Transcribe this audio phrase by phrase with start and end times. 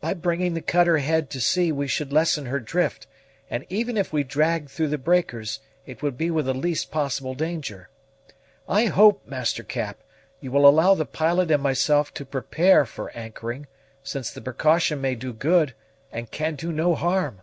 [0.00, 3.06] "By bringing the cutter head to sea we should lessen her drift;
[3.50, 7.34] and even if we dragged through the breakers, it would be with the least possible
[7.34, 7.90] danger.
[8.66, 9.98] I hope, Master Cap,
[10.40, 13.66] you will allow the pilot and myself to prepare for anchoring,
[14.02, 15.74] since the precaution may do good,
[16.10, 17.42] and can do no harm."